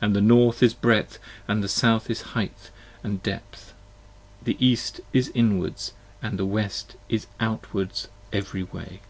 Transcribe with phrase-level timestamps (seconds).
[0.00, 2.72] And the North is Breadth, the South is Heighth
[3.04, 3.72] & Depth:
[4.40, 9.02] 30 The East is Inwards:& the West is Outwards every way.